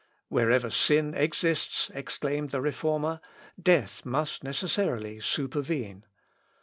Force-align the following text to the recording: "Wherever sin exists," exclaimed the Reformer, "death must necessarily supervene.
"Wherever 0.29 0.71
sin 0.71 1.13
exists," 1.13 1.91
exclaimed 1.93 2.49
the 2.49 2.59
Reformer, 2.59 3.19
"death 3.61 4.03
must 4.03 4.43
necessarily 4.43 5.19
supervene. 5.19 6.05